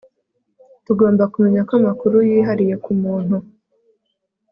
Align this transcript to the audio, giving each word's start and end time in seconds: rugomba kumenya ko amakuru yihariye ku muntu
rugomba 0.85 1.23
kumenya 1.33 1.61
ko 1.67 1.73
amakuru 1.79 2.15
yihariye 2.29 2.75
ku 2.83 2.91
muntu 3.01 3.35